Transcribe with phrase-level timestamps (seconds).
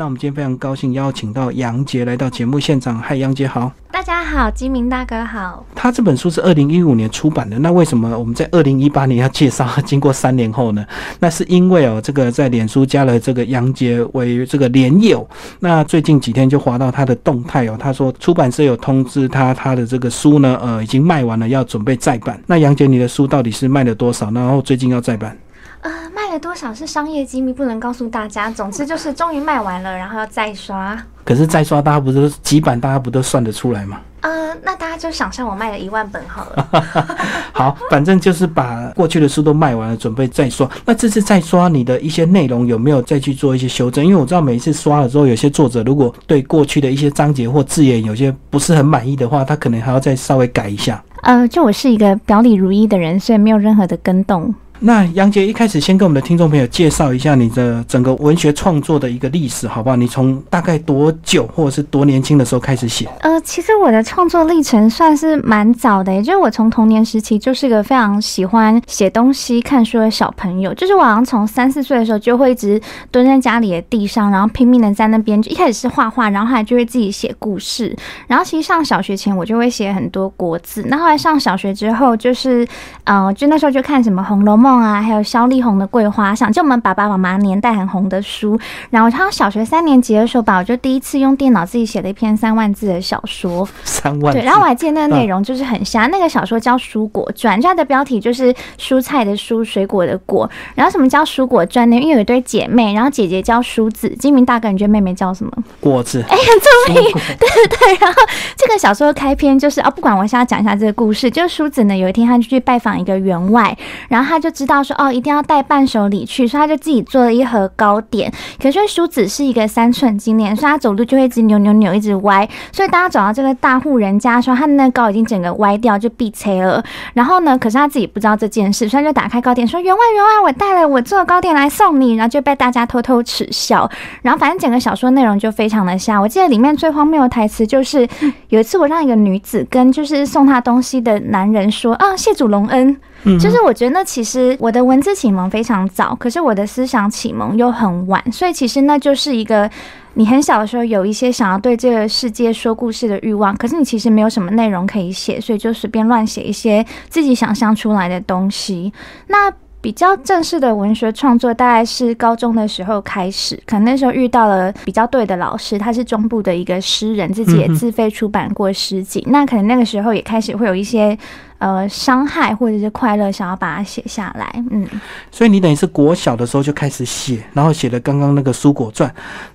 [0.00, 2.98] 那我们今天非常高兴邀请到杨杰来到节目现场。
[2.98, 3.70] 嗨，杨杰好。
[3.92, 5.62] 大家好，金明大哥好。
[5.74, 9.68] 他这本书是二零一五年出版的，那为什么我们在二零一八年要介绍？
[9.84, 10.82] 经过三年后呢？
[11.18, 15.28] 那是因为哦，这个在脸书加了这个杨杰为这个连友。
[15.58, 22.42] 那最近几天就划到他的动态哦，他说出版社有通知他，他的这个书呢，呃，已经卖完了，要准备再版。
[22.46, 24.30] 那杨杰，你的书到底是卖了多少？
[24.30, 25.36] 然后最近要再版？
[25.82, 28.50] 呃，卖了多少是商业机密，不能告诉大家。
[28.50, 30.96] 总之就是终于卖完了，然后要再刷。
[31.24, 34.00] 可是再刷，大家不是几版，大家不都算得出来吗？
[34.22, 36.68] 呃，那大家就想象我卖了一万本好了。
[37.52, 40.68] 好，反正就是把过去的书都卖完了，准备再刷。
[40.84, 44.04] 那这次再刷，你的一些内容有没有再去做一些修正？
[44.04, 51.02] 因为我知道每一次刷了之后，有些作者如果对过去的一些章节或字眼有些不是很满意的话，他可能还要再稍微改一下。
[51.22, 54.54] 呃，就我是一个表里如一的人，所以没有任何的跟动。
[54.82, 59.94] 那杨杰一开始先跟我们的听众朋友介绍一下你的整个文学创作的一个历史，好不好？
[59.94, 63.06] 你从大概多久或者是多年轻的时候开始写？
[63.20, 70.72] 呃，其实我的创作历程算是蛮早的，也就是我从童年时期就是个非常喜欢写东西、看书的小朋友。
[70.72, 77.94] 就是我好像从三四岁的时候就会一直蹲在家里的地上，然后拼命的在那边，一开始是画画，然后后来就会自己写故事。
[78.26, 82.66] 然后其实上小学前我就会写很多国字，那后来上小学之后，就是
[83.04, 84.68] 呃，就那时候就看什么《红楼梦》。
[84.78, 88.58] 啊，还有萧丽红的《桂花香》，就我们爸爸妈妈年代很红的书。
[88.90, 93.66] 然后他小学三年级的时候吧，我就第一次用电脑自己写了一篇三万字的小说。
[93.84, 96.06] 三万对，然后我还记得那个内容就是很瞎。
[96.08, 100.48] 那个小说叫《蔬果传》，它的标题就是蔬菜的蔬，水果的果。
[100.74, 101.96] 然后什么叫蔬果传呢？
[101.96, 105.52] 因为有一对姐妹，然后姐姐叫梳子，金明大哥，你觉得妹妹叫什么？
[105.80, 106.24] 果子。
[106.28, 107.12] 哎，很聪明。
[107.38, 107.94] 对对对。
[108.00, 108.22] 然后
[108.56, 113.76] 这个小说开篇就是啊，不管我现在讲一下这个故事，就是梳子呢，有一天他就去拜访一个员外，
[114.08, 118.30] 然后他就知道说哦，一定要带伴手礼去，所以他就自己做了一盒糕点。
[118.62, 122.46] 可是梳子是一个三寸金莲，所以他走路就会一直扭扭扭，一直歪。
[122.70, 126.84] 所以大家走到这个大户人家说他的那个糕已经整个歪掉，就闭切了。
[127.14, 133.90] 然后呢，可是他自己不知道这件事，所以就打开糕点说：“员外员外，我带了我做的糕点来送你。”然后就被大家偷偷耻笑。
[134.20, 136.20] 然后反正整个小说内容就非常的瞎。
[136.20, 138.06] 我记得里面最荒谬的台词就是
[138.50, 142.96] 有一次我让一个女子跟就是送她东西的男人说：“啊，谢主隆恩。”
[143.38, 149.70] 就是我觉得那其实我的文字启蒙非常早，可是我的思想启蒙又很晚，所以其实那就是一个
[150.14, 158.92] 你很小的时候有一些想要对这个世界说故事的欲望，可是你其实没有什么内容可以写，所以就随便乱写一些自己想象出来的东西。
[159.26, 171.18] 那比较正式的文学创作大概是高中的时候开始，可能那时候遇到了比较对的老师，他是中部的一个诗人，自己也自费出版过诗集，那可能那个时候也开始会有一些。
[171.60, 174.88] 呃，伤害或者是快乐，想要把它写下来，嗯，
[175.30, 179.06] 所以你等于是国小的时候就开始写，然后写了刚刚那个《蔬果传》，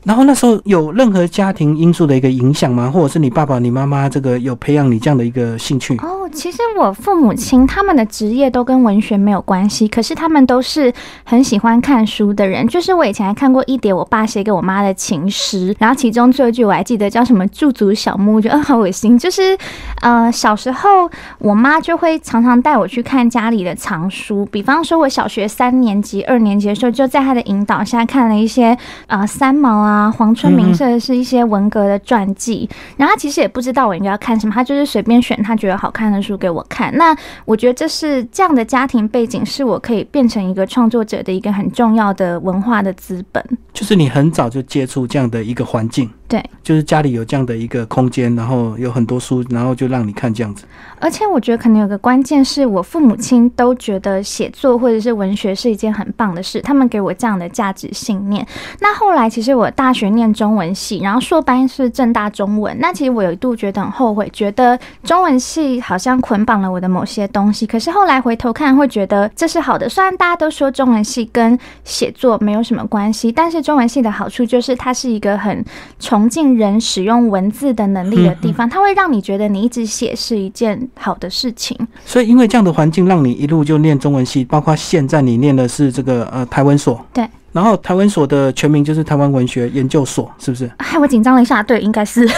[0.03, 2.91] 然后那时候有任何家庭因素的一个影响吗？
[2.91, 5.97] 或者是你爸爸、你妈妈这个有培养你这样的一个兴趣？
[5.97, 10.93] 哦，其实我父母亲他们的职业都跟文学没有关系，可是他们都是
[11.23, 12.67] 很喜欢看书的人。
[12.67, 19.17] 就是我以前还看过一叠我爸写给我妈的情诗，然后其中最后一句我还记得叫什么“驻足小木 ”，我觉得好恶心。
[19.17, 19.57] 就是
[20.01, 21.94] 呃，小时候我妈就。
[21.95, 32.69] 会常常带我去看家里的藏书，比方说，我小学三年级、二年级的时候，就在他的引导下看了一些呃三毛啊、黄春明，甚至是一些文革的传记。
[32.97, 36.95] 然后他其实也不知道我应该要看什么，他就是随便选他觉得好看的书给我看。
[36.97, 43.43] 那我觉得这是这样的家庭背景，是我可以变成一个创作者的一个很重要的文化的资本。
[43.73, 46.09] 就是你很早就接触这样的一个环境。
[46.27, 50.65] 对，就是家里有这样的一个空间，然后有很多书，然后就让你看这样子。
[50.99, 58.45] 而且我觉得可能有个关键是我父母亲都觉得写作或者是文学是一件很棒的事，他们给我这样的价值信念。
[58.79, 62.75] 那后来其实我大学念中文系，然后硕班是正大中文。
[62.79, 67.67] 那其实我有一度觉得很后悔，觉得中文系好像捆绑了我的某些东西。
[67.67, 69.87] 可是后来回头看，会觉得这是好的。
[69.87, 75.63] 虽然大家都说中文系跟写作没有什么关系，但是中文系的好处就是它是一个很。
[75.99, 81.74] 崇敬人使用文字的能力的地方，它会让你觉得你一直写是一件好的事情。
[82.05, 87.03] 所以，因为这样的环境，让你一路就念中文系，包括现在你念的是这个呃台文所。
[87.13, 87.27] 对。
[87.51, 90.69] 然后台文所的全名就是台湾文学研究所，是不是？
[90.79, 92.29] 害我紧张了一下，对，应该是。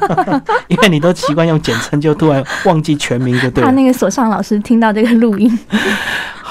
[0.68, 3.62] 因为你都习惯用简称，就突然忘记全名，就对。
[3.62, 5.58] 他那个所上老师听到这个录音。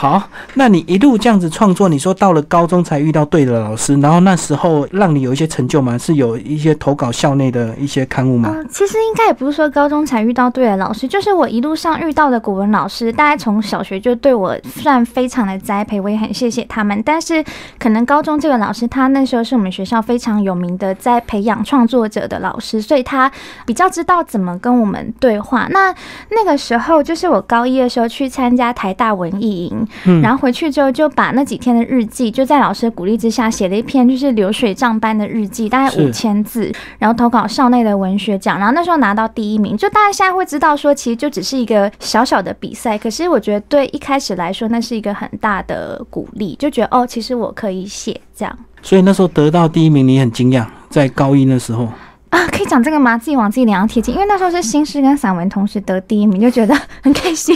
[0.04, 0.22] 好，
[0.56, 5.98] 那你一路这样子创作，你说到了高中才遇到对的老师，然后那时候让你有一些成就吗？
[5.98, 8.54] 是有一些投稿校内的一些刊物吗？
[8.70, 17.02] 其实应该也不是说高中才遇到对的老师，就是我一路上遇到的古文老师，大概从小学就对我算非常的栽培，我也很谢谢他们。
[17.06, 17.42] 但是
[17.80, 23.32] 可能高中这个老师，他那时候是我们学校非常有名的在培养创作者的老师，所以他
[23.66, 25.66] 比较知道怎么跟我们对话。
[25.70, 25.96] 那
[26.32, 39.78] 那个时候就是我高一的时候去参加台大文艺营，嗯然后回去之后就把那几天的日记，就在老师的鼓励之下写了一篇就是流水账般的日记，大概五千字，然后投稿校内的文学奖，然后那时候拿到第一名。
[39.78, 48.58] 就大家现在会知道说，其实就只是一个小小的比赛，可是我觉得对一开始来说，那是一个很大的鼓励，就觉得哦，其实我可以写这样。
[48.82, 51.88] 所以那时候得到第一名，你很惊讶，在高一那时候。
[52.34, 53.16] 啊，可以讲这个吗？
[53.16, 57.56] 自己往自己脸上贴金，因为那时候是新诗跟散文同时得第一名，就觉得很开心。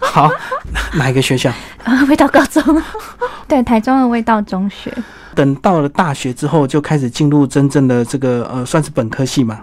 [0.00, 0.30] 好，
[0.98, 1.50] 哪一个学校？
[1.82, 2.62] 啊， 味道高中，
[3.48, 4.92] 对，台中的味道中学。
[5.34, 9.62] 等到了大学之后，就开始进入真正的这个呃，算是本科系嘛。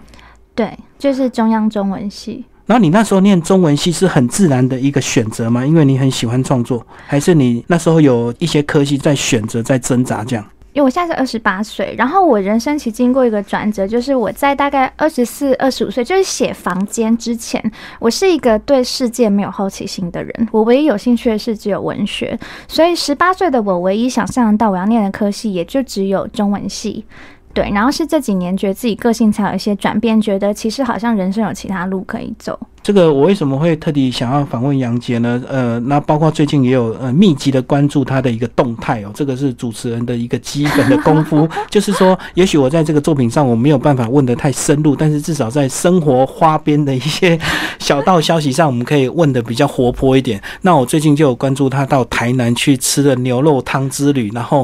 [0.56, 2.44] 对，就是中央中文系。
[2.66, 5.64] 然后你那时候念中文系是很自然的一个选择吗？
[5.64, 10.44] 因为你很喜欢创作，还是你那时候有一些科系在选择、在挣扎这样？
[10.76, 17.64] 因为我现在是二十八岁，然后我人生其实经过一个转折，就是我在大概二十四、二十五岁，就是写房间之前，
[17.98, 22.38] 我是一个对世界没有好奇心的人，我唯一有兴趣的是只有文学，
[22.68, 27.06] 所以十八岁的我唯一想象得到我要念的科系，也就只有中文系。
[27.54, 32.60] 对，然后是这几年觉得自己个性才有一些转变，觉得其实好像人生有其他路可以走。
[32.86, 35.42] 这个我为什么会特地想要访问杨杰呢？
[35.50, 47.40] 呃，那包括最近也有呃密集的关注他的一个动态哦，这个是主持人的一个基本的功夫， 就是说，也许我在这个作品上我没有办法问得太深入，但是至少在生活花边的一些
[47.80, 50.40] 小道消息上，我们可以问的比较活泼一点。
[50.62, 54.64] 那我最近就有关注他到台南去吃了牛肉汤之旅，然后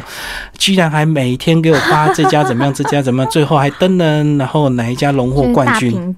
[0.59, 6.15] 居然还每天给我发这家怎么样，这家怎么样，最后还登了然后哪一家荣获冠军。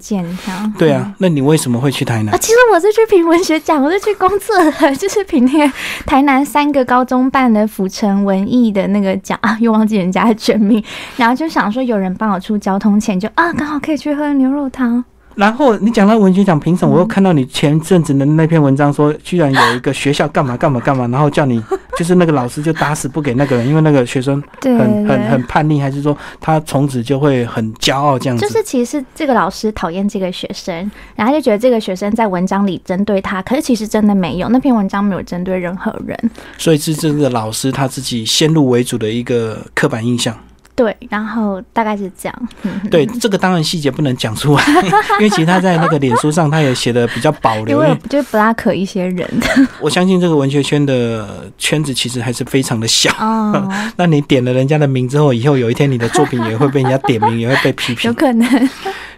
[0.78, 2.38] 对啊，那你为什么会去台南啊，？
[2.38, 5.72] 其实我是去评文学奖，我是去工作的， 就是评那个
[6.04, 10.82] 台南三个高中办的府城文艺的那个奖啊， 又忘记人家的全名，
[11.16, 15.04] 然后就想说有人帮我出交通钱，就啊刚好可以去喝牛肉汤。
[15.34, 21.62] 然后你讲到文学奖评审，我又看到你前阵子的那篇文章说，居然有一个学校干嘛干嘛干嘛，然后叫你
[21.98, 28.46] 就是那个老师就打死不给那个人，因为那个学生 对很很很叛逆，还是说他从此就会很骄傲这样子？
[28.46, 36.18] 就是其实是这个老师讨厌这个学生，然后就觉得这个学生在文章里针对他，可是其实真的没有，那篇文章没有针对任何人。
[36.58, 40.36] 所以是这个老师他自己先入为主的一个刻板印象。
[40.76, 42.48] 对，然后大概是这样。
[42.90, 44.64] 对，这个当然细节不能讲出来，
[45.20, 49.28] 因为其实他在那个脸书上他也写的比较保留，因因为为就是布拉克一些人
[49.80, 53.10] 我相信这个文学圈的圈子其实还是非常的小。
[53.20, 58.14] 哦，那你点了人家的名之后，以后有一天你的作品也会被人家点名，也会被批评有。
[58.14, 58.48] 可能。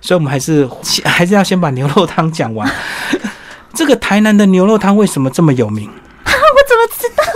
[0.01, 0.69] 所以我们还是
[1.05, 2.71] 还是要先把牛肉汤讲完。
[3.73, 5.91] 这个台南的牛肉汤为什么这么有名？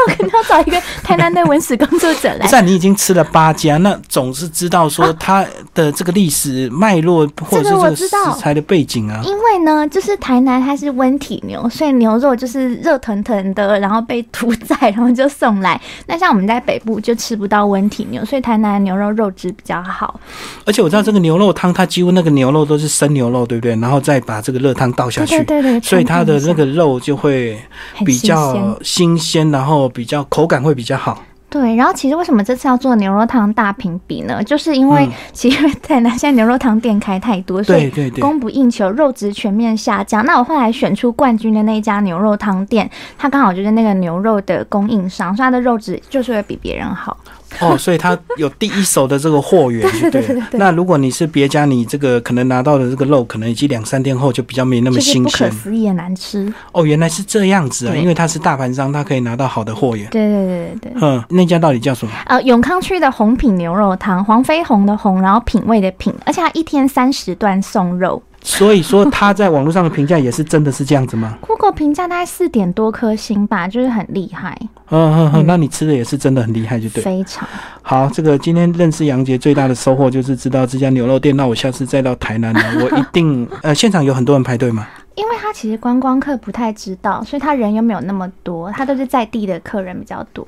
[0.06, 0.31] 我怎么知道？
[0.31, 2.56] 我可能要找一个台南的文史工作者来不是、。
[2.56, 5.44] 啊、你已经吃了八家，那总是知道说它
[5.75, 9.20] 的这个历史脉络，或者是这个我知道食材的背景啊。
[9.25, 15.81] 因为呢，就是台南它是温体牛，所以牛肉就是热腾腾的，然后被屠宰，然后就送来。
[16.06, 20.20] 那像我们在北部就吃不到温体牛，所以台南的牛肉肉质比较好。
[20.64, 23.76] 而且我知道这个牛肉汤，它几乎那个牛肉都是生牛肉，对不对？
[23.76, 27.61] 然后再把这个热汤倒下去，对对所以它的那个肉就会
[28.05, 31.23] 比较新鲜，然后比较口感会比较好。
[31.49, 34.41] 对，然后其实为什么这次要做牛肉汤大评比呢？
[34.45, 40.25] 就是因为、嗯其实台南现在牛肉汤店开太多，所以对对对，供不应求，肉质全面下降。
[40.25, 47.17] 那我后来选出冠军的那一家牛肉汤店，它刚好就是那个牛肉的供应商，所以它的肉质就是会比别人好。
[47.59, 50.59] 哦，所以他有第一手的这个货源， 对对对。
[50.59, 55.53] 那如果你是别家，你这个可能拿到的这个肉，可能已经两三天后就比较没那么新鲜不可新鲜。
[55.53, 56.53] 思议的难吃。
[56.73, 60.09] 哦，原来是这样子啊，因为他是大盘商，他可以拿到好的货源。
[60.11, 60.93] 对对对对对。
[61.03, 62.13] 嗯，那家到底叫什么？
[62.27, 68.23] 呃，永康区的红品牛肉汤，黄飞鸿的红，然后品味的品，而且它一天三十段送肉。
[68.43, 71.37] 所以说他在网络上的评价也是真的是这样子吗？
[71.43, 74.56] Google 评价大概四点多颗星吧，就是很厉害，
[74.91, 77.03] 嗯嗯嗯，那你吃的也是真的很厉害，就对。
[77.03, 77.49] 非常。
[77.82, 81.37] 好，这个今天认识杨杰最大的收获就是知道这家牛肉店。
[81.37, 84.87] 那我下次再到台南呢，我一定 呃现场有很多人排队吗？
[85.20, 90.46] 因为他其实观光客不太知道，所以他人又没有那么多，他都是在地的客人比较多。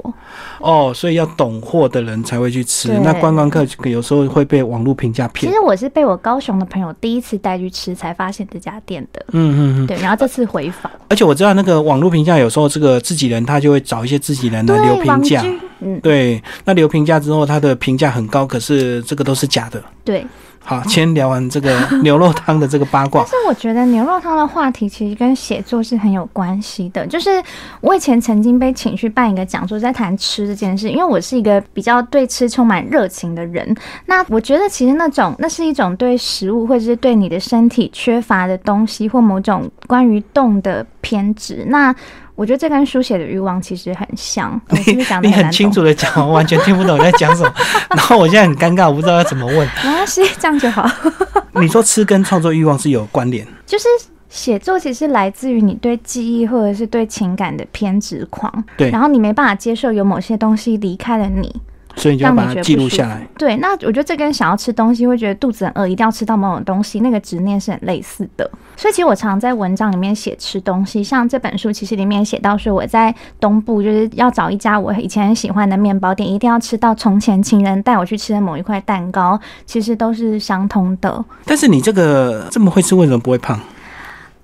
[0.58, 2.88] 哦，所以要懂货的人才会去吃。
[3.00, 5.50] 那观光客有时候会被网络评价骗。
[5.50, 9.22] 其实我是被我高雄的朋友第一次带去吃，才发现这家店的。
[9.32, 9.86] 嗯嗯嗯。
[9.86, 15.44] 对，然后这次回访，而且我知道那个网络评价有时候这个自己人他就会找一些自己人来留评价。
[15.80, 19.82] 嗯，对，那留评价之后，他的评价很高，可是这个都是假的。
[20.04, 20.24] 对。
[20.64, 23.28] 好，先聊完这个 牛肉汤的这个八卦但。
[23.30, 27.06] 是我觉得牛肉汤的话题其实跟写作是很有关系的。
[27.06, 27.42] 就是
[27.80, 33.76] 我以前曾经被请去办一个讲座，在谈吃这件事，因为我是一个比较对吃充满热情的人。
[34.06, 41.64] 那我觉得其实那种那是一种对食物或者是对你的身体缺乏的东西，或某种关于动的偏执。
[41.68, 41.94] 那
[42.34, 44.60] 我觉得这跟书写的欲望其实很像。
[44.86, 45.50] 你讲的你很？
[45.52, 47.52] 清楚的讲，我完全听不懂你在讲什么。
[47.90, 49.56] 然后我现在很尴尬，我不知道要怎么问。
[49.84, 50.88] 没关系，这样就好。
[51.60, 53.46] 你说吃跟创作欲望是有关联？
[53.66, 53.84] 就是
[54.30, 61.54] 写作其实来自于你对记忆或者是对情感的偏执狂，对然后你没办法接受有某些东西离开了你，
[61.96, 63.26] 所以你就要把它记录下来。。
[63.38, 68.50] 对，那我觉得这跟想要吃东西会觉得肚子很饿，一定要吃到某种东西，那个执念是很类似的。
[68.76, 81.24] 所以其实我常在文章里面写吃东西，像这本书其实里面写到说我在东部就是要找一家我以前很喜欢的面包店，一定要吃到从前情人带我去吃的某一块蛋糕，其实都是相通的。
[81.44, 83.60] 但是你这个这么会吃，为什么不会胖？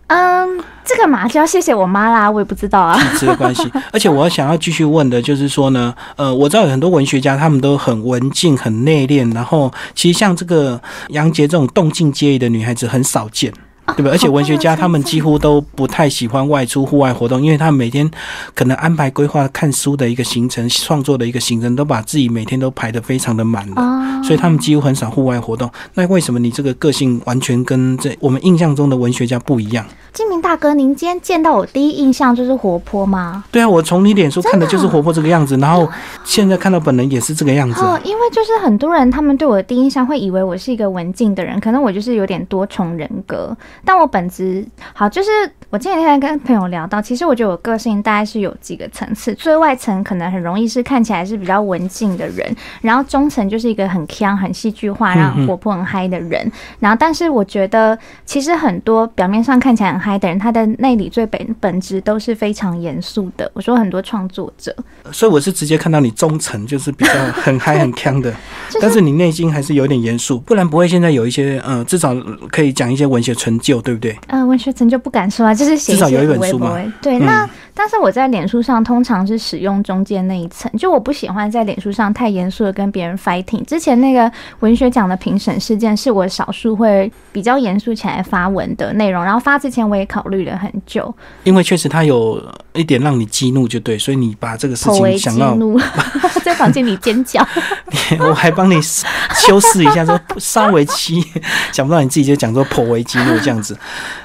[0.09, 2.99] 嗯，这个嘛就要谢谢我妈啦，我也不知道啊。
[3.21, 3.71] 这个关系。
[3.93, 13.53] 而且我想要继续问的就是说呢，呃，我知道有很多文学家他们都很文静、很内敛，然后其实像这个杨洁这种动静皆宜的女孩子很少见。
[13.97, 14.11] 对吧？
[14.13, 18.09] 而且文学家他们几乎都不太喜欢外出户外活动，因为他们每天
[18.55, 23.83] 可能安排规划看书的一个行程、创作的一个行程，都把自己每天都排得非常的满了。
[23.83, 25.71] 哦，所以他们几乎很少户外活动。
[25.95, 29.85] 那为什么你这个个性完全跟这我们印象中的文学家不一样？
[30.13, 33.45] 金明大哥，您今天见到我第一印象就是活泼吗？
[33.53, 35.89] 对啊，我从你脸书看的就是活泼这个样子，然后
[36.25, 37.81] 现在看到本人也是这个样子。
[37.81, 45.31] 哦，因为就是很多人他们对我的第一印象会以为我是一个文静的人，可能我就是有点多重人格，但我本质好，就是
[45.71, 63.51] 我前几天跟朋友聊到，其实我觉得我个性大概是有几个层次，最外层可能很容易是看起来是比较文静的人，然后中层就是一个很腔、很戏剧化、然后活泼、很嗨的人，然后但是我觉得其实很多表面上看起来很嗨的人，他的内里最本本质都是非常严肃的。
[63.53, 64.75] 我说很多创作者，
[65.13, 68.31] 所以我是直接看到你中层就是比较很嗨很腔的，
[68.71, 72.17] 就是但是你内心还是有点严肃，不然不会现在有一些呃，至少
[72.51, 74.19] 可以讲一些文学成就，对不对？
[74.29, 76.93] 呃，文学成就不敢说啊，就是写至少有一些本书嘛微博。
[77.03, 83.65] 对，嗯那但是我在脸书上通常是使用中间那一层，就我不喜欢在脸书上太严肃的跟别人 fighting。
[83.65, 95.79] 之前那个文学奖的评审事件是我少数会比较严肃起来发文的内容，然后发之前我也考虑了很久，因为确实他有一点让你激怒，就对，所以你把这个事情想要，怒，
[96.43, 97.47] 在房间里尖叫。
[98.19, 101.25] 我还帮你修饰一下，说稍微激，
[101.71, 103.79] 想不到你自己就讲说颇为激怒这样子。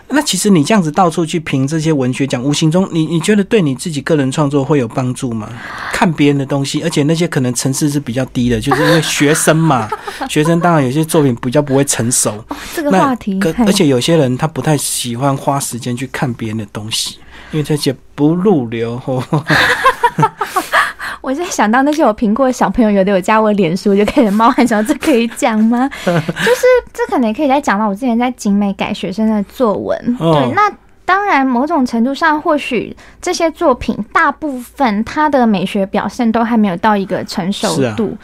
[0.10, 5.50] 那其实你这样子到处去评这些文学奖，无形中你你觉得对你自己个人创作会有帮助吗？
[5.91, 9.89] 看别人的东西，而且那些可能层次是比较低的，就是因为学生嘛，
[10.29, 12.43] 学生当然有些作品比较不会成熟。
[12.75, 17.17] 这个那话题，可而且有些人他不太喜欢花时间去看别人的东西，
[17.51, 19.01] 因为这些不入流。
[19.05, 19.24] 哦
[21.24, 25.89] 我在想到那些我评过的小朋友，有的有加我脸书，我就开始冒汗，想这可以讲吗？
[26.03, 29.98] 就是这可能也可以再讲到我之前在景美改学生的作文。
[30.20, 30.70] 哦对，那
[31.06, 38.18] 当然某种程度上，或许这些作品大部分它的美学表现都还没有到一个成熟度。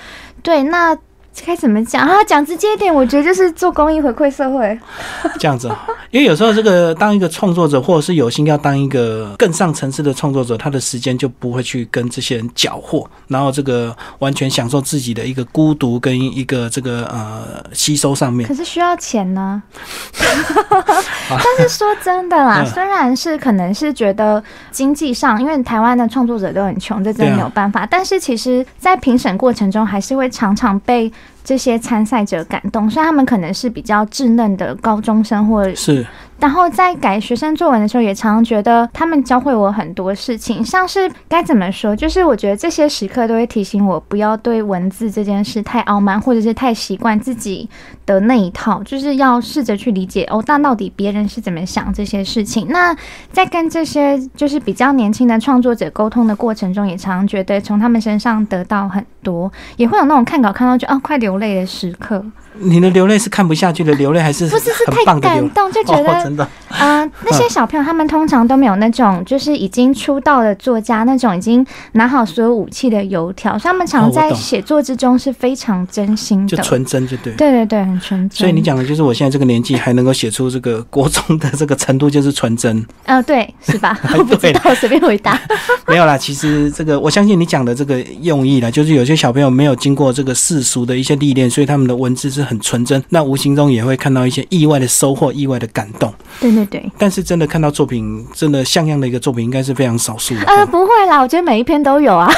[0.44, 0.98] 对，那。
[1.46, 2.24] 该怎么讲啊？
[2.28, 4.80] 讲直接一点，我觉得就是做公益回馈社会。
[5.40, 18.54] 这样子啊，因为有时候这个当一个创作者，或者是有心要当一个更上层次的创作者，他的时间就不会去跟这些人搅和，然后这个完全享受自己的一个孤独跟一个这个呃吸收上面可。
[18.54, 19.64] 是需要钱呢。
[21.30, 27.86] 但是说真的啦，嗯虽然是可能是觉得经济上，因为台湾的创作者都很穷，这真的没有办法。
[27.86, 31.12] 但是其实，在评审过程中，还是会常常被
[31.44, 36.06] 这些参赛者感动，虽然他们可能是比较稚嫩的高中生或是，
[36.40, 47.70] 然后在改学生作文的时候，也常常觉得他们教会我很多事情，像是该怎么说，就是我觉得这些时刻都会提醒我，不要对文字这件事太傲慢，或者是太习惯自己
[48.06, 52.68] 的那一套，就是要试着去理解哦，那到底别人是怎么想这些事情。
[52.70, 52.96] 那
[53.32, 62.24] 在跟这些就是比较年轻的创作者沟通的过程中，也常常觉得从他们身上得到很多，也会有那种看稿看到就哦快流泪的时刻。
[62.54, 65.20] 你的流泪是看不下去的流泪，还是不是是太？
[65.20, 76.56] 感动，就觉哦，得真的，嗯，那些小朋友他们通常都没有那种就是已经出道的作家那种已经拿好所有武器的油条，所以他们哦常在写作之中是非常真心的。
[76.56, 77.34] 就纯真，就对。
[77.34, 78.38] 对对对，很纯真。
[78.38, 82.86] 所以你讲的就是我现在这个年纪还能够写出这个国中的这个程度，就是纯真。
[83.06, 83.98] 呃，对，是吧？
[84.18, 85.40] 我不知对道，随便回答。
[85.88, 96.14] 没有啦，其实这个我相信你讲的这个用意啦，就是有些小朋友没有经过这个世俗的一些历练，所以他们的文字是很纯真，那无形中也会看到一些意外的收获、意外的感动。
[96.40, 96.92] 对对对。
[96.98, 100.42] 但是真的看到作品，真的像样的一个作品，应该是非常少数的。
[100.44, 102.32] 呃，不会啦，我觉得每一篇都有啊。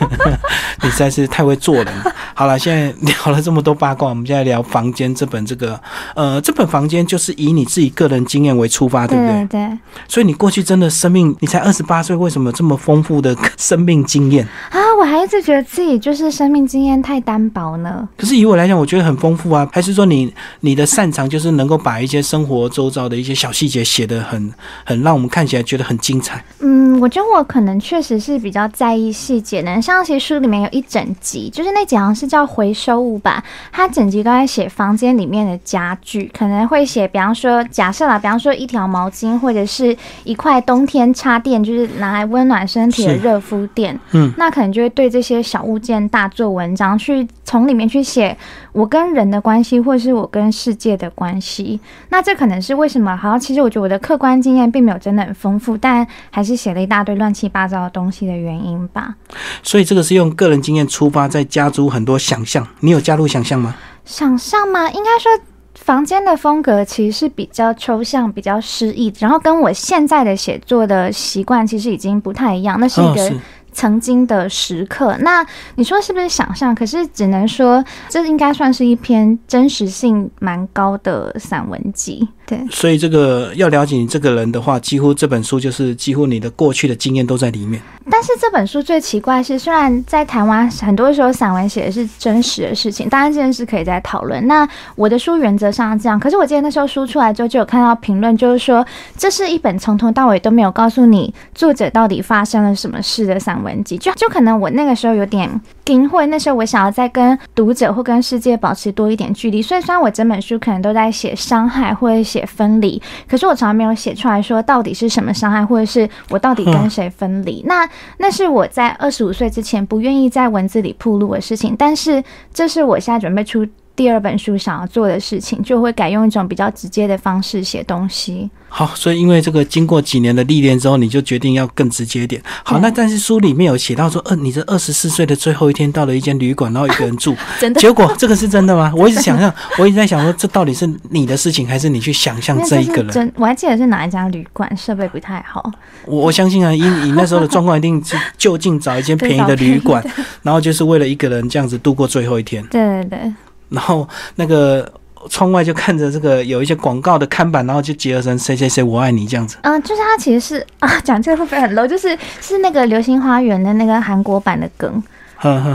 [0.82, 2.14] 你实在是太会做人了。
[2.34, 5.80] 好了，现在聊了这么多八卦，我们现在聊《房间》这本这个
[6.14, 9.32] 呃，这本《房间》就是以你自己个人经验为出发，对不对？
[9.46, 14.46] 对对所以你过去真的生命，你才二十八岁，为什么这么丰富的生命经验？
[14.70, 18.06] 啊，我还一直觉得自己就是生命经验太单薄呢。
[18.18, 19.66] 可是以我来讲，我觉得很丰富啊。
[19.72, 20.30] 还是说你
[20.60, 24.52] 你的擅长就是能够把一些生活周遭的一些小细节写得很
[24.84, 26.44] 很让我们看起来觉得很精彩。
[26.58, 29.80] 嗯，我觉得我可能确实是比较在意细节的。
[29.80, 33.42] 像其实书里面有一整集，就是那集好像是叫回收物吧，
[33.72, 48.36] 它整集都在写房间里面的家具，可能会写，比方说假设啦，比方说一条毛巾或者是一块冬天插电，就是拿来温暖身体的热敷垫，嗯，那可能就会对这些小物件大做文章，去从里面去写
[48.72, 51.80] 我跟人的关系，或是我跟世界的关系。
[52.10, 53.16] 那这可能是为什么？
[53.16, 59.16] 好像其实我觉得我的客观经验并没有真的很丰富，但还是写了一大堆乱七八糟的东西的原因吧。
[59.62, 62.64] 所以这个是用个人经验出发，再加诸很多想象。
[62.80, 63.74] 你有加入想象吗？
[64.04, 64.88] 想象吗？
[64.90, 65.32] 应该说。
[65.78, 72.80] 房间的风格其实是比较抽象、比较诗意，然后跟我现在的写作的习惯其实已经不太一样。
[72.80, 73.32] 那是一个
[73.76, 75.14] 曾经的时刻。
[75.20, 76.74] 那你说是不是想象？
[76.74, 82.26] 可是只能说，这应该算是一篇真实性蛮高的散文集。
[82.46, 87.82] 对，所以这个要了解你这个人的话，几乎这本书就是几乎你的过去的经验都在里面。
[88.08, 94.46] 但是这本书最奇怪的是，虽然在台湾很多时候散文写的是真实的事情，当然这件事可以再讨论。
[94.46, 103.96] 那我的书原则上是这样，可是我记得那时候书出来之后，就有看到评论，就是说这是一本从头到尾都没有告诉你作者到底发生了什么事的散文集。
[103.98, 117.62] 就就可能我那个时候有点惊，或者那时候我想要再跟读者或跟世界保持多一点距离，所以虽然我整本书可能都在写伤害或者写分离，可是我从来没有写出来说到底是什么伤害，或者是我到底跟谁分离。
[117.66, 123.66] 那那是我在二十五岁之前不愿意在文字里铺露的事情，但是这是我现在准备出
[123.96, 128.50] 第二本书想要做的事情，就会改用一种比较直接的方式写东西。
[128.68, 132.42] 好，所以因为这个经过几年的历练之后，你就决定要更直接一点。
[132.62, 138.92] 好，那但是书里面有写到说，呃，你这二十四岁的最后一天到了一间旅馆，然后一个人住， 真的结果这个是真的吗？
[138.94, 143.08] 我一直想象，我一直在想说，这到底是你的事情，还是你去想象这一个人？
[143.10, 145.72] 真，我还记得是哪一家旅馆，设备不太好。
[146.04, 150.04] 我我相信啊，以你那时候的状况，一定是就近找一间便宜的旅馆，
[150.42, 152.62] 然后就是为了一个人这样子度过最后一天。
[152.66, 153.34] 对对对，
[153.68, 154.90] 然后那个
[155.28, 159.56] 窗外就看着这个有一些广告的看板，然后就结合成谁谁谁我爱你这样子。
[159.62, 161.86] 嗯、就是他其实是啊，讲这个会不会很 low？
[161.86, 165.02] 就是是那个《流星花园》的那个韩国版的梗。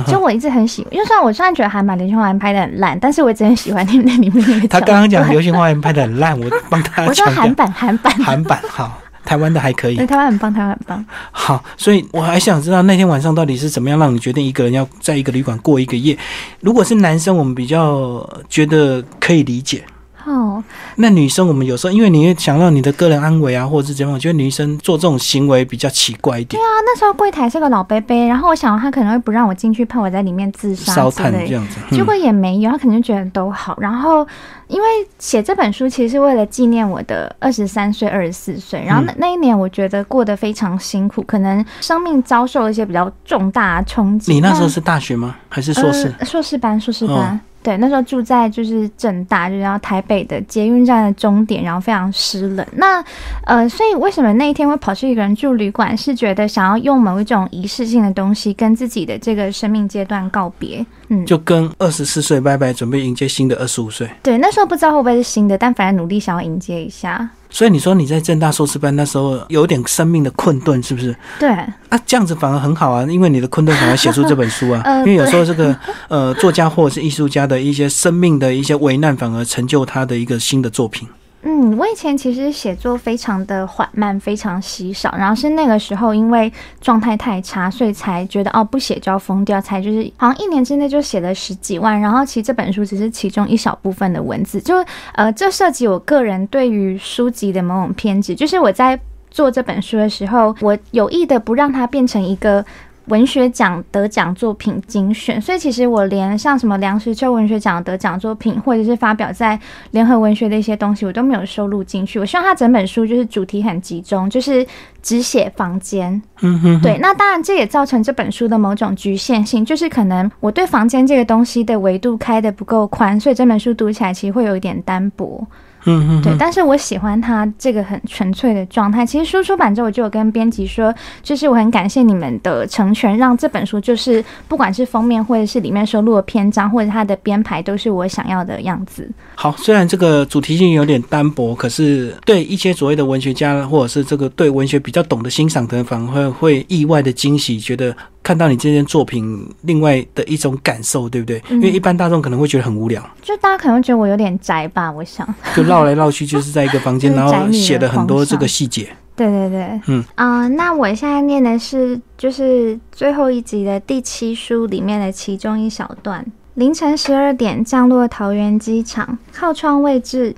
[0.08, 10.06] 就我一直很喜因为虽然我虽然觉得韩版《流星花园》拍的很烂，但是我一直很喜欢那那里面那个他刚刚讲《流星花园》拍的很烂，我帮他 我说韩版韩版，韩版好，台湾的还可以对。
[10.06, 11.06] 台湾很棒，台湾很棒。
[11.32, 16.18] 好，所以我还想知道那天晚上到底是怎么样让你决定一个人要在一个旅馆过一个夜。
[16.60, 19.84] 如果是男生，我们比较觉得可以理解。
[20.26, 20.64] 哦，
[20.96, 31.12] 那女生，我们有时候因为你会想到你的个人安危啊，或者是怎么样，我觉得女生做这种行为比较奇怪一点，对啊，那时候柜台是个老伯伯，然后我想他可能会不让我进去，怕我在里面自杀烧。
[31.12, 31.78] 炭这样子。
[31.92, 33.78] 嗯结果也没有，他可能觉得都好。
[33.80, 34.26] 然后，
[34.68, 34.88] 因为
[35.20, 38.82] 写这本书其实是为了纪念我的二十三岁、二十四岁。
[38.84, 44.32] 然后那、那一年，我觉得过得非常辛苦，可能生命遭受了一些比较重大的冲击。
[44.34, 45.36] 你那时候是大学吗？
[45.50, 46.14] 还是硕士？
[46.20, 47.18] 呃、硕士班，硕士班。
[47.18, 52.66] 哦对，那时候住在就是正大，就是要台北的捷运站的终点，然后非常湿冷。
[52.74, 53.04] 那
[53.46, 60.86] 呃，所以为什么那一天会跑去一个人住旅馆，是觉得想要用某一种仪式性的东西跟自己的这个生命阶段告别。
[61.10, 64.10] 嗯，就跟二十四岁拜拜，准备迎接新的二十五岁。
[64.24, 67.30] 对，那时候不知道会不会是新的，但反正努力想要迎接一下。
[67.54, 71.14] 所以你说你在正大硕士班那时候有点生命的困顿，是不是？
[71.38, 74.82] 对，啊，这样子反而很好啊，因为你的困顿反而写出这本书啊。
[74.86, 75.76] 呃因为有时候这个
[76.08, 81.08] 呃作家或者是艺术家的一些生命的一些危难，反而成就他的一个新的作品。
[81.44, 99.00] 嗯，我以前其实写作非常的缓慢，非常稀少，然后是那个时候因为状态太差，所以才觉得哦不写就要疯掉，才就是好像一年之内就写了十几万，然后其实这本书只是其中一小部分的文字，就呃这涉及我个人对于书籍的某种偏执，就是我在
[99.32, 102.64] 做这本书的时候，我有意的不让它变成一个。
[103.12, 109.60] 文学奖得奖作品精选，所以其实我连像什么梁实秋文学奖得奖作品，或者是发表在
[109.92, 112.18] 联合文学的一些东西，我都没有收录进去。
[112.18, 114.66] 我希望它整本书就是主题很集中，就是
[115.02, 116.22] 只写房间。
[116.42, 116.98] 嗯哼，对。
[117.00, 125.46] 那当然这也造成这本书的某种局限性，就是可能我对房间这个东西的维度开的不够宽，所以这本书读起来其实会有一点单薄。
[125.86, 129.06] 嗯嗯，对，但是我喜欢他这个很纯粹的状态。
[129.06, 139.10] 其实书出版之后，我就有跟编辑说，就是我很感谢你们的成全，让这本书就是不管是封面或者是里面收录的篇章或者它的编排，都是我想要的样子。
[139.36, 147.96] 好，虽然这个主题性有点单薄，可是对一些所谓的文学家或者是这个对文学比较懂得欣赏的人，反而会会意外的惊喜，觉得。
[148.24, 151.42] 看到你这件作品，另外的一种感受，对不对？
[151.50, 154.92] 因为一般大众可能会觉得很无聊，就大家可能觉得我有点宅吧。
[154.92, 158.90] 我想，就绕来绕去，就是在一个房间， 然后写了很多这个细节。
[159.16, 166.26] 对对对，嗯啊，那我现在念的是就是最后一集的第七书里面的其中一小段。
[166.56, 170.36] 凌晨十二点降落桃园机场，靠窗位置，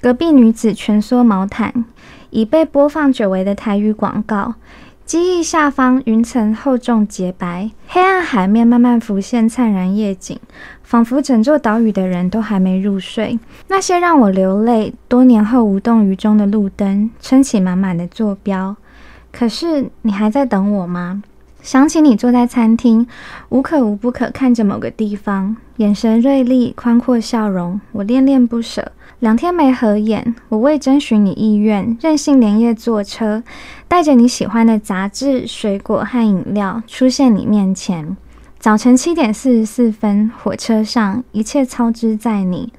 [0.00, 1.84] 隔壁女子蜷缩毛毯，
[2.30, 4.54] 已被播放久违的台语广告。
[5.06, 10.36] 机翼下方，云层厚重洁白，黑暗海面慢慢浮现灿然夜景，
[10.82, 13.38] 仿佛整座岛屿的人都还没入睡。
[13.68, 18.74] 那些让我流泪、多年后无动于衷的路灯，撑起满满的坐标。
[19.30, 21.22] 可是你还在等我吗？
[21.62, 23.06] 想起你坐在餐厅，
[23.50, 28.90] 无可无不可看着某个地方，眼神锐利，宽阔笑容，我恋恋不舍。
[29.26, 33.42] 两天没合眼，我未征询你意愿，任性连夜坐车，
[33.88, 38.16] 带着你喜欢的杂志、水果和饮料出现你面前。
[38.60, 42.72] 早晨七点四十四分，火车上一切操之在你。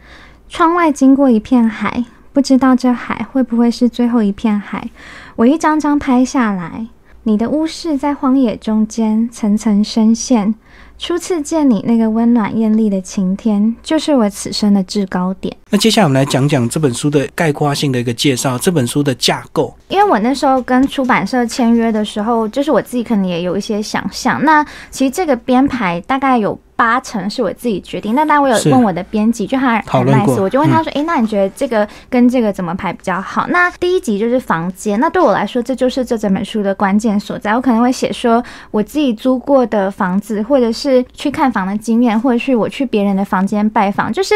[0.48, 4.90] 窗外经过一片海，不知道这海会不会是最后一片海。
[5.36, 6.88] 我一张张拍下来，
[7.24, 10.56] 你的屋室在荒野中间层层深陷。
[11.00, 15.56] 初次见你那个温暖艳丽的晴天，就是我此生的制高点。
[15.70, 19.74] 那接下来我们来讲讲这本书的概括性的一个介绍，这本书的架构。
[19.88, 24.44] 因为我那时候跟出版社签约的时候，就是我自己可能也有一些想象。
[24.44, 26.60] 那其实这个编排大概有。
[26.78, 37.56] 八成是我自己决定，那当然我有问我的编辑，就他很 nice，我就问他说：“哎，那你觉得这个跟这个怎么排比较好？”那第一集就是房间，那对我来说，这就是这整本书的关键所在。
[37.56, 44.36] 我可能会写说我自己租过的房子，或者是去看房的经验，或者是我去别人的房间拜访，就是。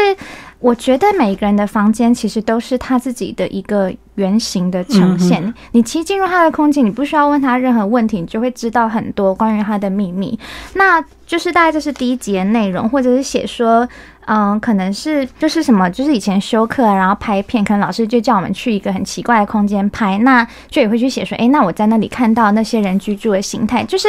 [0.62, 5.52] 我觉得每个人的房间其实都是他自己的一个原型的呈现。
[5.72, 10.38] 你其实进入他的空间，你不需要问他任何问题，你就会知道很多关于他的秘密。
[10.74, 13.88] 那就是大概这是第一集的内容，或者是写说。
[14.26, 24.08] 嗯，可能是就是什么，就是以前修课然后拍片，可能老师就叫我们去一个很奇怪的空间拍，那就也会去写说，哎，那我在那里看到那些人居住的形态，就是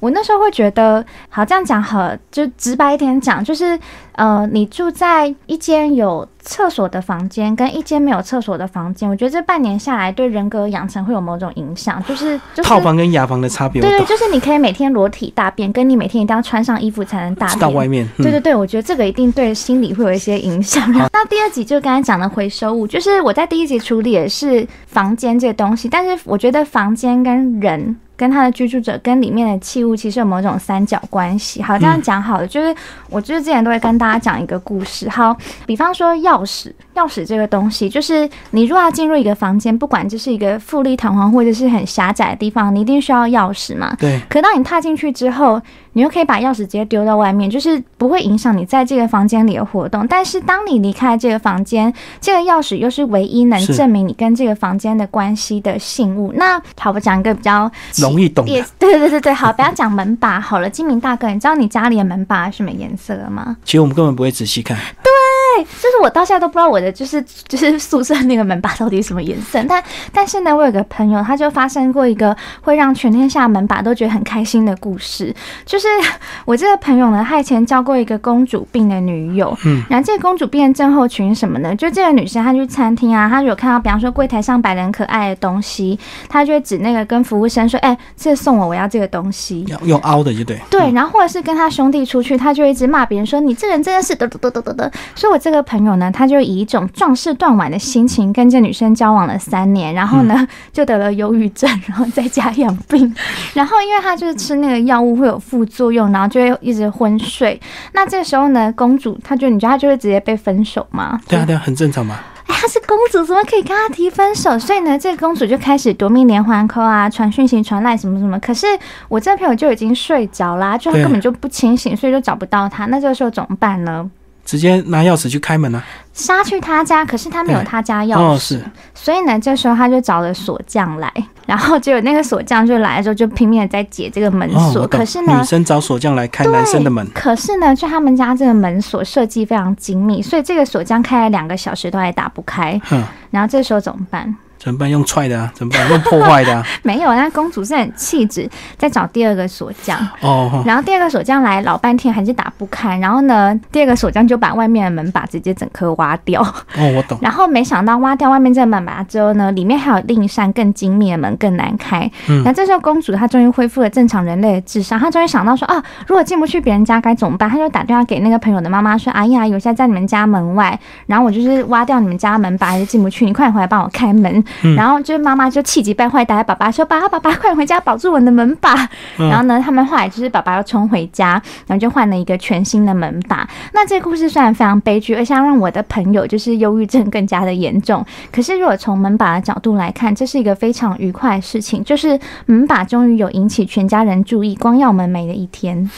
[0.00, 3.78] 我那时候会觉得，好这样讲好，就直白一点讲，就是
[4.12, 6.28] 呃，你住在一间有。
[6.42, 13.80] 厕所的房间跟一间没有厕所的房间，我觉得这半年下来对人格养成会有某种影响，就是就是套房跟雅房的差别。
[13.80, 18.06] 对对，就是你可以每天裸体大便，跟你每天一定要穿上衣服才能大便到外面。
[18.18, 20.92] 对对对，我觉得这个一定对心理会有一些影响。
[21.12, 27.96] 那第二集就刚才讲的回收物，就是我在第一集处理也是房间这个东西，但是我觉得房间跟人。
[28.22, 31.60] 跟他的居住者跟里面的器物其实有某种三角关系。
[31.60, 32.72] 好，这样讲好了，就是
[33.10, 35.08] 我就是之前都会跟大家讲一个故事。
[35.08, 43.92] 好，比方说钥匙，钥匙这个东西，就是你如果要进入一个房间，不管这是一个富丽堂皇或者是很狭窄的地方，你一定需要钥匙嘛。
[43.98, 44.20] 对。
[44.28, 45.60] 可当你踏进去之后，
[45.94, 50.06] 你又可以把钥匙直接丢到外面，就是不会影响你在这个房间里的活动。
[50.06, 56.32] 但是当你离开这个房间，这个钥匙又是唯一能证明你跟这个房间的关系的信物。
[56.36, 57.70] 那好，我讲一个比较
[58.12, 58.64] 容易懂的。
[58.78, 60.68] 对对对对好，不要讲门把好了。
[60.68, 63.56] 金明大哥，你知道你家里的门把是什么颜色吗？
[63.64, 64.76] 其实我们根本不会仔细看。
[65.02, 65.12] 对。
[65.58, 75.34] 就是我到现在都不知道我的就是就是宿舍那个门把到底什么颜色，但但是呢，我有个朋友，他就发生过一个会让全天下门把都觉得很开心的故事。
[75.66, 75.86] 就是
[76.46, 81.74] 我这个朋友呢，他以前交过一个公主病的女友，嗯，然后这个公主病症候群什么呢？
[81.76, 90.58] 就这个女生她去餐厅啊，她有看到比方说柜台上摆的很可爱的东西，她就会指那个跟服务生说：“哎，这送我，我要这个东西。”用凹的就对。
[90.70, 94.92] 对，然后或者是跟他兄弟出去，他就一直骂别人说：“你这人真的是得得得得得得。
[95.14, 95.41] ”所以我。
[95.42, 103.12] 这个朋友呢，他就以一种壮士断腕的心情跟这女生交往了三年，然后呢 就得了忧郁症，然后在家养病。
[103.52, 107.60] 然后因为他就是吃那个药物会有副作用，然后就会一直昏睡。
[107.92, 111.20] 那这时候呢，公主她就你觉得她就会直接被分手吗？
[111.26, 112.20] 对啊，对啊，很正常嘛。
[112.46, 114.56] 哎，她是公主，怎么可以跟他提分手？
[114.56, 118.38] 所以呢，这个公主就开始夺命连环扣啊，传讯息、传赖什么什么。
[118.38, 118.66] 可是
[119.08, 122.86] 我这朋友就已经睡着啦，就他根本就不清醒，所以就找不到他。
[122.86, 124.08] 那这个时候怎么办呢？
[124.44, 125.84] 直接拿钥匙去开门啊！
[126.12, 128.62] 杀去他家，可是他没有他家钥匙，哦，是，
[128.94, 131.10] 所以呢，这时候他就找了锁匠来，
[131.46, 134.86] 然后结果那个锁匠就来的时候，就拼命的在解这个门哦，锁。
[134.86, 142.78] 可是呢女，生找锁匠来开男生的门，可是呢，就他们家这个门锁设计非常精密，所以这个锁匠开了两个小时都还打不开。
[142.84, 144.36] 哼，然后这时候怎么办？
[144.62, 144.88] 怎么办？
[144.88, 145.50] 用踹的啊？
[145.54, 145.88] 怎么办？
[145.90, 146.64] 用破坏的啊？
[146.84, 148.48] 没有，那公主是很气质，
[148.78, 149.98] 在找第二个锁匠。
[150.20, 156.40] 哦，哦然后第二个锁匠来老半天还是打不开，然后呢，第二个锁匠就把外面的门把直接整颗挖掉。
[156.40, 157.18] 哦，我懂。
[157.22, 162.08] 然后没想到挖掉外面这个门把之后呢，里面还有另一扇更精密的门，更难开。
[162.28, 167.50] 嗯那这时候公主她终于恢复了正常人类的智商，她终于想到说啊，如果进不去别人家该怎么办？
[167.50, 174.42] 她就打电话给那个朋友的妈妈说：“阿姨阿姨，我现在在你们家门外，然后我就是挖掉你们家门把，还是进不去，你快点回来帮我开门。
[174.62, 178.74] 嗯然后就是妈妈就气急败坏打给爸爸说：“爸爸爸爸，快点回家保住我的门把。
[179.18, 183.48] 嗯然后呢，他们后来就是爸爸要冲回家，然后就换了一个全新的门把。
[183.72, 188.04] 那这个故事虽然非常悲剧，而且让我的朋友就是忧郁症更加的严重。
[188.30, 195.90] 可是如果从门把的角度来看，这是一个非常愉快的事情，就是门把终于有引起全家人注意，光耀门楣的一天。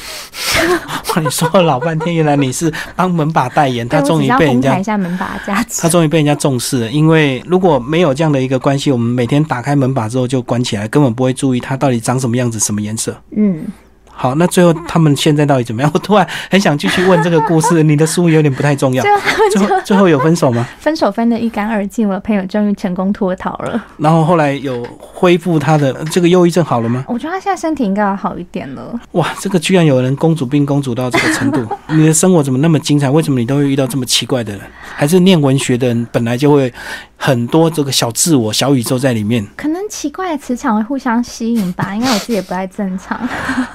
[1.15, 5.89] 哇 你说了老半天，原来你是帮门把代言，他终于被人家 开一下门把的价值他。
[5.89, 13.17] 终于被人家重视了，因为如果没有这样的一个关系，我们每天打开门把之后就关起来，根本不会注意它到底长什么样子、什么颜色。
[13.35, 13.65] 嗯，
[14.15, 15.91] 好，那最后他们现在到底怎么样？
[15.93, 19.03] 我突然很想继续问这个故事，你的书有点不太重要
[19.53, 19.61] 最。
[19.67, 20.67] 后最后有分手吗？
[20.79, 23.85] 分手分得一干二净，我的朋友终于成功脱逃了。
[23.99, 27.05] 然后后来有恢复他的这个忧郁症好了吗？
[27.09, 28.99] 我觉得他现在身体应该要好一点了。
[29.13, 33.11] 哇，这个居然有人公主病公主到这个程度， 你的生活怎么那么精彩？
[33.11, 34.61] 为什么你都会遇到这么奇怪的人？
[34.97, 36.73] 还是念文学的人本来就会
[37.17, 39.45] 很多这个小自我、小宇宙在里面？
[39.57, 43.19] 可能奇怪的磁场会互相吸引吧，应该我自己也不太正常。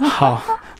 [0.02, 0.29] 好，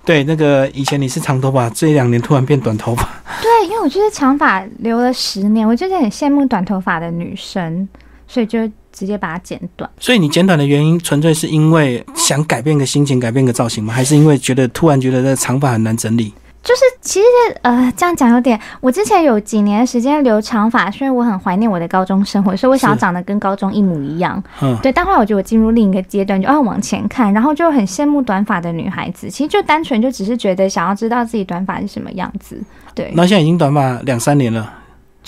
[0.04, 3.08] 对，那个以前你是长头发，这两年突然变短头发，
[3.42, 7.88] 对，因为我就是长发留了十年，我就是很羡慕短头发的女生，
[8.28, 9.88] 所以就直接把它剪短。
[10.00, 13.94] 所以你剪短的原因纯粹是因为想改变个心情、改变个造型吗？
[13.94, 16.34] 还是因为觉得突然觉得这长发很难整理？
[16.62, 17.26] 就是其实
[17.62, 24.42] 呃，这样讲有点，我之前有几年时间留长发，是因为我很怀念我的高中生活，所以我想要长得跟高中一模一样。
[24.62, 29.30] 嗯，对，但后来我觉得我进入另一个阶段，就要往前看，然后就很羡慕短发的女孩子。
[29.30, 32.62] 其实就单纯就只是觉得想要知道自己短发是什么样子。
[32.94, 34.72] 对，那现在已经短发两三年了，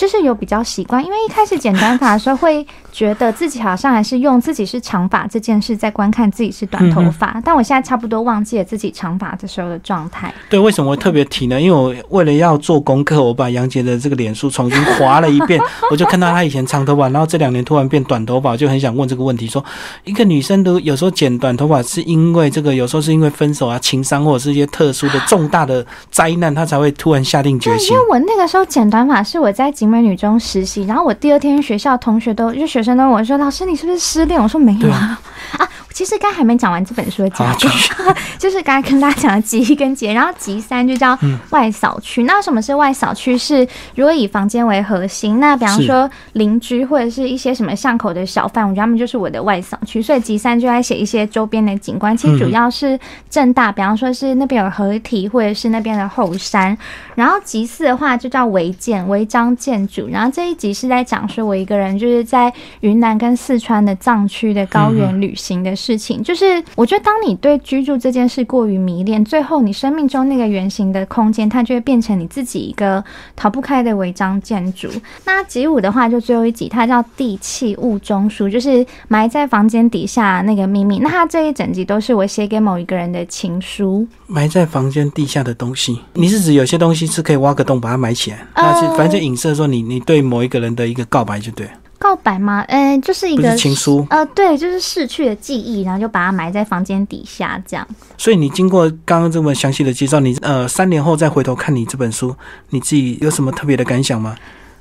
[0.02, 10.34] 就是有比较习惯，因为一开始剪短发的时候，会觉得自己好像还是用自己是长发这件事在观看自己是短头发，但我现在差不多忘记了自己长发的时候的状态。
[10.50, 11.62] 对，为什么我特别提呢？
[11.62, 15.62] 因为我为了要做功课，我把杨杰的这个脸书重新划了一遍，
[15.92, 19.64] 我就看到她以前长头发，然后这两年突然变短头发，我就很想问这个问题：说
[20.04, 28.10] 一个女生都有时候剪短头发，是因为这个有时候是因为分手啊、情伤或者是一些特殊的重大的灾难，她才会突然下定决，心因为。
[28.10, 35.20] 我那个时候剪短发是我在景美女中实习，然后我第二天学校同学都就学生都问我说：“老师，你是不是失恋？”我说：“没有啊。”
[35.60, 42.24] 啊，其实刚还没讲完这本书的好架构， 就是刚才跟大家讲的集一跟集，然后集三就叫嗯外扫区。
[42.24, 43.38] 那什么是外扫区？
[43.38, 50.02] 是如果以房间为核心，那比方说邻居或者是一些什么巷口的小贩，我觉得他们就是我的外扫区。
[50.02, 53.00] 所以集三就在写一些周边的景观，其实主嗯要是
[53.30, 56.78] 正大，比方说是那边有合体，或者是那边的后山。
[57.16, 60.08] 然后集四的话就叫违建、违章建筑。
[60.10, 66.22] 然后这一集是在讲说我一个人就是在云南跟四川的藏区的高原旅行的事情。
[66.22, 73.04] 就是我觉得当你对居住这件事过于迷恋，最后你生命中那个圆形的空间，它就会变成你自己一个
[73.36, 74.88] 逃不开的违章建筑。
[75.26, 81.00] 那集五的话，就最后一集，它叫地气物中书，就是埋在房间底下那个秘密。
[81.00, 84.08] 那它这一整集都是我写给某一个人的情书。
[84.28, 91.72] 埋在房间地下的东西，你是指有些东西是可以挖个洞把它埋起来，那是呃反正就影射说你你对某一个人的一个告白就对了。
[92.02, 92.66] 告白吗？
[92.68, 97.88] 呃，就是一个是情书呃，对，就是逝去的记忆，然后就把它埋在房间底下，这样。
[98.18, 102.36] 所以你经过刚刚这么详细的介绍，你呃三年后再回头看你这本书，
[102.72, 104.36] 你自己有什么特别的感想吗？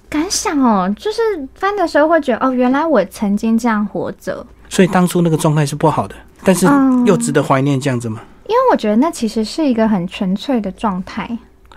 [0.09, 1.21] 感想哦，就是
[1.55, 8.23] 翻的时候会觉得，哦，原来我曾经这样活着，所以当初那个状态是不好的，但是嗯又值得怀念这样子吗？
[8.49, 11.29] 因为我觉得那其实是一个很纯粹的状态。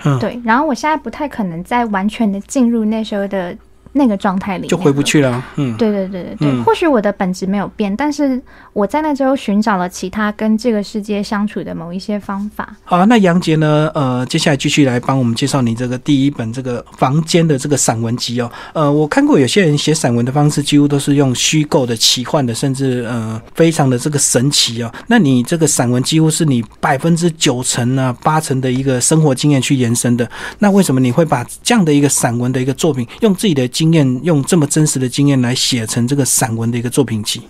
[0.06, 3.56] 嗯，对，然后我现在不太可能再完全的进入那时候的
[3.94, 5.04] 那个状态里面，就回不。
[5.04, 5.44] 去了。
[5.58, 12.74] 嗯，对对对对对，嗯或许我的本质没有变，但是我在那之后寻找了其他跟这个世界相处的某一些方法。
[12.86, 13.92] 好，那杨杰呢？
[13.94, 18.50] 呃，接下来继续来帮我们介绍你这个第一本这个房间的这个散文集哦。
[18.72, 24.90] 呃，我看过有些人写散文的方式，几乎都是用虚构的、奇幻的，甚至呃非常的这个神奇哦。
[25.08, 30.26] 那你这个散文几乎是你百分之九成啊、八成的一个生活经验去延伸的。
[30.60, 37.42] 那为什么你会把这样的一个散文的一个作品，用自己的经经验，用这么真实的经验来写成这个散文的一个作品集？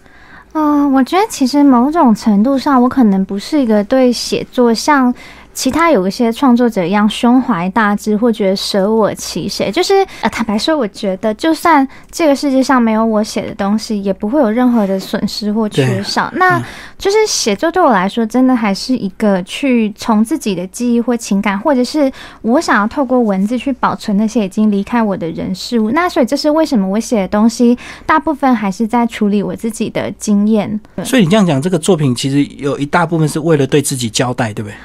[0.53, 5.13] 嗯、我觉得其实某种程度上，我可能不是一个对写作像。
[5.53, 16.31] 其他有一些创作者一样胸怀大志，或觉得舍我其谁，就是呃，坦白说，我觉得就算这个世界上没有我写的东西，也不会有任何的损失或缺少。
[16.35, 16.63] 那嗯
[16.97, 22.09] 就是写作对我来说，真的还是一个去从自己的记忆或情感，或者是
[22.41, 25.91] 我想要透过文字去保存那些已经离开我的人事物。
[25.91, 30.79] 那所以这是为什么我写的东西大部分还是在处理我自己的经验。
[31.03, 34.75] 所以你这样讲，这个作品其实有一大部分是为了对自己交代，对不对？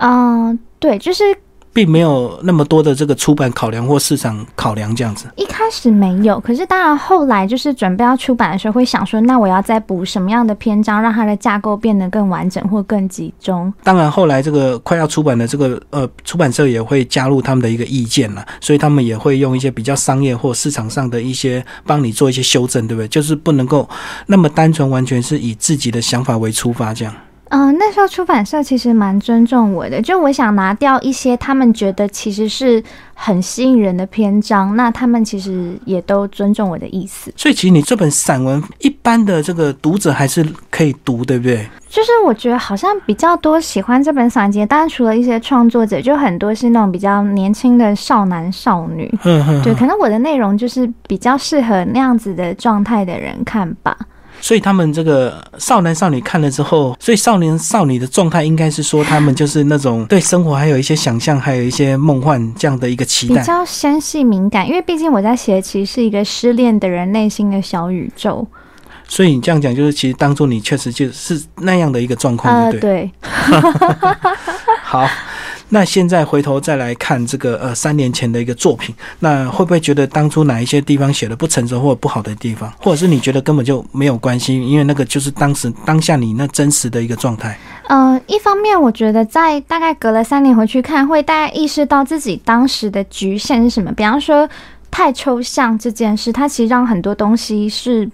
[0.00, 1.22] 嗯，对，就是
[1.72, 5.26] 并没有那么多的这个出版考量或市场考量这样子。
[5.36, 13.72] 一开始没有，可是当然后来就是准备要出版的时候，会想说，那我要再补什么样的篇章，让它的架构变得更完整或更集中。
[13.84, 23.06] 当然，后来这个快要出版的这个呃出版社也会加入他们的一个意见了，所以他们也会用一些比较商业或市场上的一些帮你做一些修正，对不对？
[23.06, 23.88] 就是不能够
[24.26, 27.14] 那么单纯，完全是以自己的想法为出发这样。
[27.50, 32.82] 嗯、那时候出版社其实蛮尊重我的，就我想拿掉一些他们觉得其实是
[33.12, 37.32] 很吸引人的篇章，那他们其实也都尊重我的意思。
[37.36, 41.66] 所以其实你这本散文，一般的这个读者还是可以读，对不对？
[41.88, 49.12] 就是我觉得好像比较多喜欢这本散文集，当然除了一些创作者，就很多是那种比较年轻的少男少女。
[49.64, 53.96] 对，可能我的内容就是比较适合那样子的状态的人看吧。
[54.40, 63.40] 所以他们这个少男少女看了之后，所以少年少女的状态应该是说，他们就是那种对生活还有一些想象，还有一些梦幻这样的一个期待。
[63.40, 68.46] 比较纤细敏感，因为毕竟我在写的其实是一个失恋的人内心的小宇宙。
[69.06, 73.10] 所以你这样讲，就是其实当初你确实就是那样的一个状况，呃，对不对？
[73.10, 73.60] 对，
[74.84, 75.04] 好，
[75.70, 87.58] 那现在回头再来看这个呃三年前的一个作品，那会不会觉得当初哪一些地方写的不成熟或者不好的地方，或者是你觉得根本就没有关系，因为那个就是当时当下你那真实的一个状态？
[87.88, 93.90] 呃，一方面我觉得在大概隔了三年回去看，会大概意识到自己当时的局限是什么。
[93.92, 94.48] 比方说，
[94.90, 98.08] 太抽象这件事，它其实让很多东西是。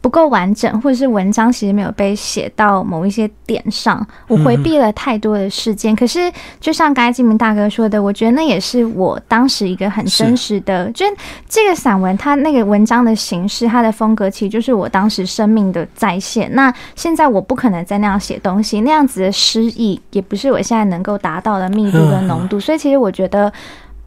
[0.00, 5.94] 不够完整，或者是文章其实没有被写到某一些点上，我回避了太多的事件。
[5.94, 11.16] 可是，就像刚才金明大哥说的，我觉得那也是我当时一个很真实的，就是
[11.48, 16.48] 这个散文，它那个文章的形式，它的风格，其实就是我当时生命的再现。
[16.54, 22.60] 那现在我不可能再那样写东西，那样子的诗意也不是我现在能够达到的密度跟浓度。
[22.60, 23.52] 所以，其实我觉得，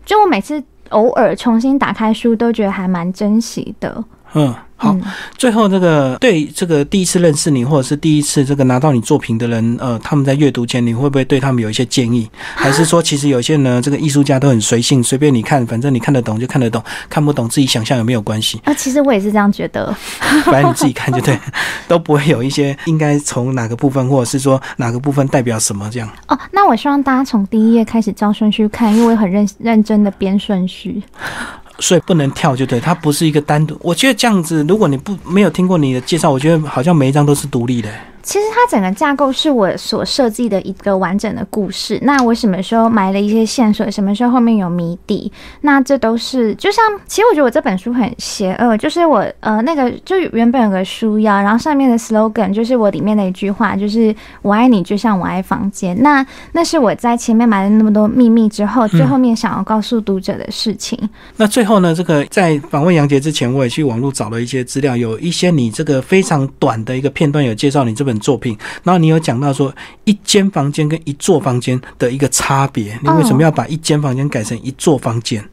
[0.06, 4.04] 就我每次偶尔重新打开书，都觉得还蛮珍惜的。
[4.34, 4.94] 嗯，好。
[4.94, 5.02] 嗯
[5.38, 12.30] 最后，这个对这个第一次认识你，或者是第一次这个拿到你作品的人，呃，他们在阅读前，你会不会对他们有一些建议？
[12.54, 19.92] 还是说，其实有些人呢，这个艺术家都很随性，随便你看，反正你看得懂就看得懂，看不懂自己想象有没有关系，啊，其实我也是这样觉得。
[20.46, 21.40] 反正你自己看就对，
[21.88, 26.08] 都不会有一些应该从哪个部分，或者是说哪个部分代表什么这样。
[26.28, 31.02] 哦，那我希望大家从第一页开始照顺序看，因为我很认认真的编顺序。
[31.82, 33.76] 所以不能跳，就对，它不是一个单独。
[33.82, 37.90] 我觉得这样子，如果你不没有听过你的介绍，我觉得好像每一张都是独立的。
[38.24, 42.00] 其实它整个架构是我所设计的一个完整的故事。
[42.02, 45.32] 那我什么时候埋了一些线索，什么时候后面有谜底，
[45.62, 55.96] 那这都是就像，其实我觉得我这本书很邪恶，就是我呃那个就原本有个书腰，然后上面的 slogan 就是我里面的一句话，就是我爱你就像我爱房间。
[56.02, 60.98] 那那是我在前面埋了那么多秘密之后，最后面想要告诉读者的事情。
[61.38, 69.74] 那最后呢，这个在访问杨杰之前，我也去网络找了一些资料，有一些你这个非常短的一个片段有介绍你这本作品，然后你有讲到说
[70.06, 75.44] 一间房间跟一座房间的一个差别，你为什么要把一间房间改成一座房间？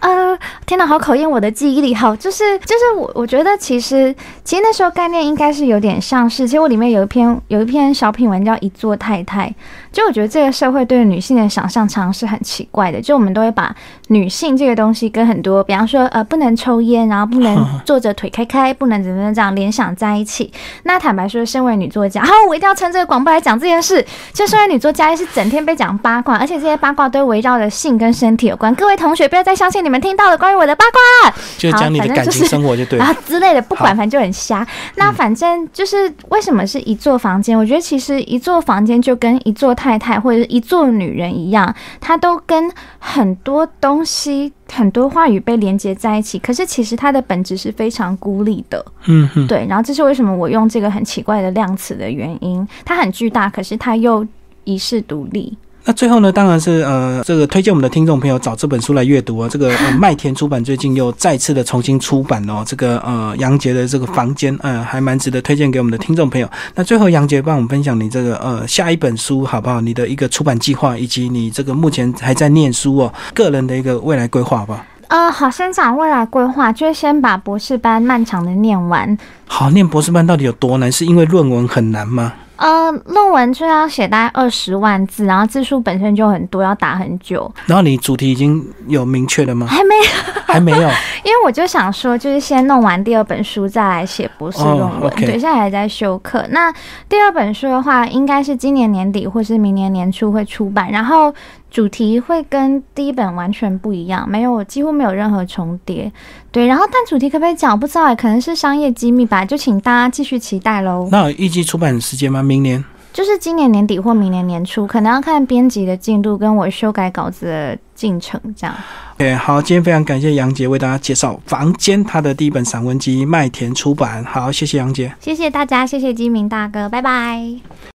[0.00, 1.94] 呃，天哪，好考验我的记忆力。
[1.94, 9.48] 好，就是就是我我觉得其实其实那时候概念应该是有点像是，其实我里面有一篇有一篇小品文叫《一座太太》，
[9.92, 13.74] 就我觉得这个社会对女性的想象常常是很奇怪的，就我们都会把
[14.08, 20.52] 女性这个东西跟很多，比方说呃不能抽烟，然后不能 坐着腿开开，不能怎么样这样联想在一起。
[20.82, 24.04] 那坦白说，身为女作家，好，我一定要趁这个广播来讲这件事。
[24.32, 28.74] 就身为女作家，是整天被讲八卦，而且这些八卦都围绕着性跟身体有关。
[28.74, 30.04] 各位同学，不要再相信你们。
[30.04, 34.66] 听到了关于我的八卦，就讲你的感情生活就对，然 后之类的，不管，反正就很瞎。
[34.96, 37.56] 那反正就是为什么是一座房间？
[37.56, 46.38] 我觉得其实一座房间就跟一座太太或者一座女人一样，它都跟很多东西、很多话语被连接在一起。
[46.38, 48.84] 可是其实它的本质是非常孤立的。
[49.06, 49.64] 嗯，对。
[49.66, 52.68] 然后这是为什么我用这个很奇怪的量词的原因。
[52.84, 54.26] 它很巨大，可是它又
[54.64, 55.56] 遗世独立。
[55.86, 59.46] 那最后呢，当然是呃，这个推荐我们的听众朋友找这本书来阅读啊。
[59.50, 59.70] 这个
[60.00, 66.48] 麦田出版最近又再次的重新出版哦，这个呃杨杰的这个房间，呃，还蛮值得推荐给我们的听众朋友。
[66.74, 69.82] 那最后杨杰帮我们分享你这个呃下一本书好不好？
[69.82, 74.80] 你的一个出版计划，以及你这个目前还在念书哦，个人的一个未来规划，好不好？
[75.08, 79.16] 呃，好，先讲未来规划，就是先把博士班漫长的念完。
[79.44, 80.90] 好，念博士班到底有多难？
[80.90, 82.32] 是因为论文很难吗？
[82.56, 87.52] 呃，论文就要写大概二十万字，然后字数本身就很多，要打很久。
[87.66, 89.66] 然后你主题已经有明确了吗？
[89.66, 90.88] 还没有，还没有。
[91.24, 95.10] 因为我就想说，就是先弄完第二本书再来写博士论文。
[95.16, 96.44] 对，现在还在修课。
[96.50, 96.72] 那
[97.08, 101.34] 第二本书的话，应该是今年年底或是明年年初会出版，然后。
[101.74, 106.12] 主题会跟第一本完全不一样，没有几乎没有任何重叠。
[106.52, 107.78] 对，然后但主题可不可以讲？
[107.78, 111.08] 不知道，可能是商业机密吧，就请大家继续期待喽。
[111.10, 112.44] 那预计出版时间吗？
[112.44, 112.84] 明年？
[113.12, 118.76] 就是今年年底或明年年初，可能要看编辑的进度跟我修改稿子的进程这样。
[119.16, 124.24] 对，好，今天非常感谢杨杰为大家介绍《房间》他的第一本散文集，麦田出版。
[124.24, 127.90] 好，谢谢杨杰，谢谢大家，谢谢金明大哥，拜拜。